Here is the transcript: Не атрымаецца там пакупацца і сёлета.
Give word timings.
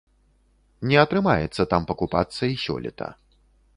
Не 0.91 0.97
атрымаецца 1.01 1.67
там 1.73 1.81
пакупацца 1.91 2.43
і 2.55 2.59
сёлета. 2.65 3.15